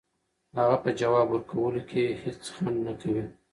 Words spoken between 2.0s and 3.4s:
هیڅ ځنډ نه کوي.